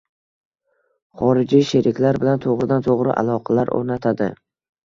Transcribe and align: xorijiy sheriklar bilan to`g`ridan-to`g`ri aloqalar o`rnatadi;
xorijiy 1.19 1.67
sheriklar 1.73 2.19
bilan 2.23 2.43
to`g`ridan-to`g`ri 2.47 3.15
aloqalar 3.25 3.73
o`rnatadi; 3.77 4.33